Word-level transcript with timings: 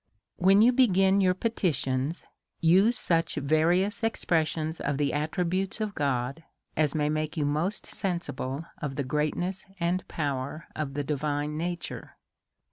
When 0.37 0.63
you 0.63 0.71
begin 0.73 1.21
your 1.21 1.35
petitions, 1.35 2.25
use 2.59 2.97
such 2.97 3.35
various 3.35 4.03
expressions 4.03 4.79
of 4.79 4.97
the 4.97 5.13
attributes 5.13 5.79
of 5.79 5.93
God 5.93 6.43
as 6.75 6.95
may 6.95 7.07
make 7.07 7.37
you 7.37 7.45
most 7.45 7.85
sensible 7.85 8.65
of 8.81 8.95
the 8.95 9.03
greatness 9.03 9.67
and 9.79 10.07
power 10.07 10.65
of 10.75 10.95
the 10.95 11.03
divine 11.03 11.55
\ 11.55 11.55
nature. 11.55 12.15